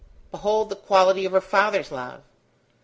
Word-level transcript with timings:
Behold 0.31 0.69
the 0.69 0.75
quality 0.75 1.25
of 1.25 1.31
her 1.31 1.39
father's 1.39 1.91
love! 1.91 2.23